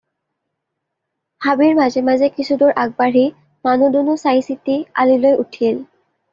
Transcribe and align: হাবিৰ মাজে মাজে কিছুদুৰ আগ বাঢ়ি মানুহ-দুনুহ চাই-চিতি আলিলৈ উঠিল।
হাবিৰ 1.47 1.75
মাজে 1.81 2.03
মাজে 2.09 2.31
কিছুদুৰ 2.39 2.75
আগ 2.85 2.97
বাঢ়ি 3.03 3.29
মানুহ-দুনুহ 3.71 4.21
চাই-চিতি 4.25 4.81
আলিলৈ 5.07 5.41
উঠিল। 5.47 5.81